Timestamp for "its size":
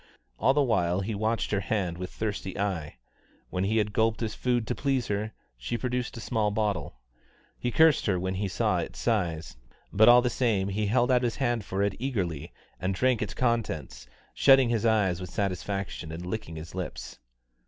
8.79-9.57